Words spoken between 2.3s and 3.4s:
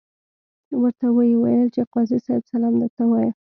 سلام درته وایه.